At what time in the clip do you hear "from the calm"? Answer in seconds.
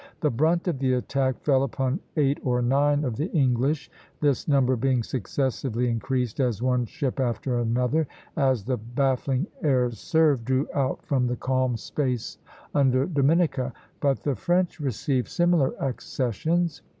11.05-11.77